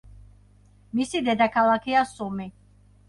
[1.01, 2.49] მისი დედაქალაქია სუმი.